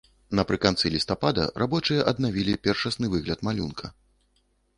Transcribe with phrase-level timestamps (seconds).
[0.37, 3.85] Напрыканцы лістапада рабочыя аднавілі першасны выгляд малюнка.